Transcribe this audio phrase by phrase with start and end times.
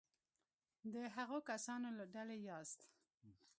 [0.93, 2.81] د هغو کسانو له ډلې یاست.